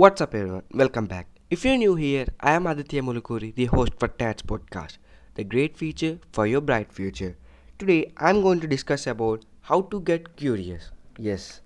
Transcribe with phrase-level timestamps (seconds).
[0.00, 0.64] What's up, everyone?
[0.74, 1.26] Welcome back.
[1.48, 4.98] If you're new here, I am Aditya Mulukuri, the host for TATS podcast,
[5.36, 7.34] the great feature for your bright future.
[7.78, 10.90] Today, I'm going to discuss about how to get curious.
[11.16, 11.62] Yes,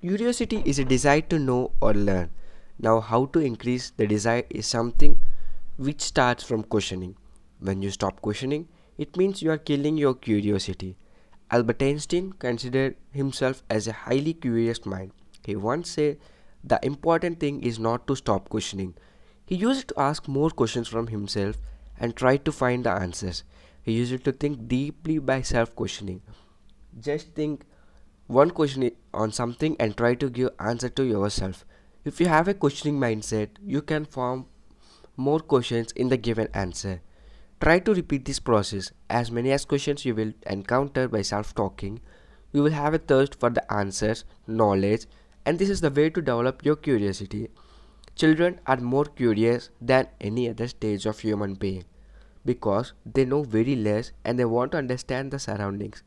[0.00, 2.30] curiosity is a desire to know or learn.
[2.80, 5.22] Now, how to increase the desire is something
[5.76, 7.14] which starts from questioning.
[7.60, 8.66] When you stop questioning,
[8.98, 10.96] it means you are killing your curiosity.
[11.52, 15.12] Albert Einstein considered himself as a highly curious mind.
[15.46, 16.18] He once said
[16.64, 18.94] the important thing is not to stop questioning.
[19.44, 21.56] He used to ask more questions from himself
[21.98, 23.44] and try to find the answers.
[23.82, 26.22] He used to think deeply by self questioning.
[27.00, 27.64] Just think
[28.26, 31.64] one question on something and try to give answer to yourself.
[32.04, 34.46] If you have a questioning mindset, you can form
[35.16, 37.00] more questions in the given answer.
[37.60, 42.00] Try to repeat this process as many as questions you will encounter by self talking.
[42.52, 45.06] You will have a thirst for the answers, knowledge,
[45.44, 47.48] and this is the way to develop your curiosity.
[48.14, 51.84] Children are more curious than any other stage of human being
[52.44, 56.02] because they know very less and they want to understand the surroundings.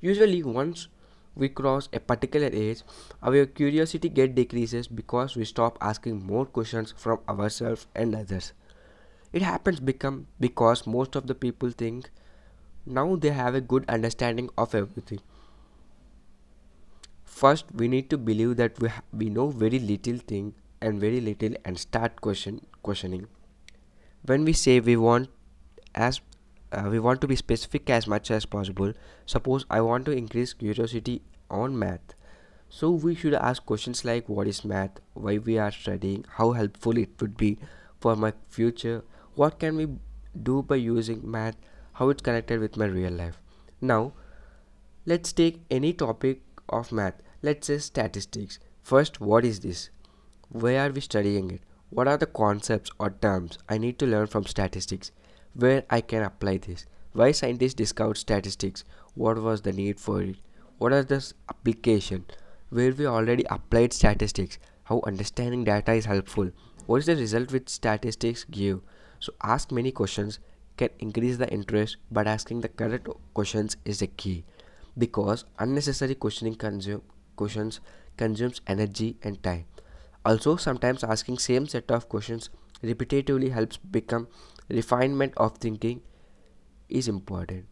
[0.00, 0.88] Usually once
[1.34, 2.82] we cross a particular age,
[3.22, 8.52] our curiosity get decreases because we stop asking more questions from ourselves and others.
[9.32, 12.10] It happens become because most of the people think
[12.84, 15.20] now they have a good understanding of everything
[17.42, 21.54] First, we need to believe that we, we know very little thing and very little
[21.64, 23.26] and start question questioning.
[24.24, 25.28] When we say we want
[25.94, 26.20] as
[26.72, 28.92] uh, we want to be specific as much as possible.
[29.26, 32.14] Suppose I want to increase curiosity on math.
[32.68, 36.96] So we should ask questions like what is math, why we are studying, how helpful
[36.96, 37.58] it would be
[38.00, 39.02] for my future,
[39.34, 39.88] what can we
[40.42, 41.56] do by using math,
[41.94, 43.38] how it's connected with my real life.
[43.80, 44.12] Now,
[45.04, 47.20] let's take any topic of math.
[47.44, 48.60] Let's say statistics.
[48.84, 49.90] First, what is this?
[50.50, 51.60] Why are we studying it?
[51.90, 55.10] What are the concepts or terms I need to learn from statistics?
[55.54, 56.86] Where I can apply this?
[57.14, 58.84] Why scientists discovered statistics?
[59.14, 60.36] What was the need for it?
[60.78, 62.26] What are the application?
[62.70, 64.58] Where we already applied statistics?
[64.84, 66.52] How understanding data is helpful?
[66.86, 68.82] What is the result which statistics give?
[69.18, 70.38] So ask many questions
[70.76, 74.44] can increase the interest, but asking the correct questions is the key
[74.96, 77.02] because unnecessary questioning consume,
[77.42, 77.80] questions
[78.16, 79.66] consumes energy and time.
[80.24, 82.50] Also, sometimes asking same set of questions
[82.82, 84.28] repetitively helps become
[84.78, 86.02] refinement of thinking
[86.88, 87.66] is important.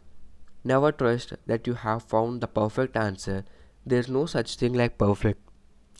[0.72, 3.44] Never trust that you have found the perfect answer.
[3.86, 5.40] There's no such thing like perfect.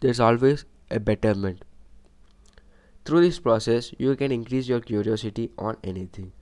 [0.00, 1.64] There's always a betterment.
[3.04, 6.32] Through this process, you can increase your curiosity on anything.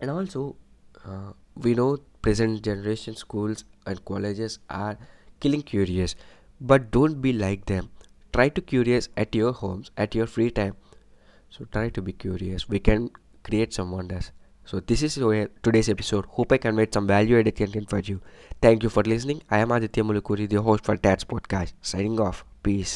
[0.00, 0.56] And also,
[1.04, 4.98] uh, we know present generation schools and colleges are
[5.40, 6.16] killing curious
[6.60, 7.90] but don't be like them.
[8.32, 10.76] Try to curious at your homes at your free time.
[11.50, 12.68] So try to be curious.
[12.68, 13.10] We can
[13.42, 14.32] create some wonders
[14.70, 15.14] so this is
[15.62, 16.26] today's episode.
[16.26, 18.20] Hope i conveyed some value added content for you.
[18.60, 19.40] Thank you for listening.
[19.50, 22.44] I am aditya mulukuri the host for tats podcast signing off.
[22.62, 22.94] Peace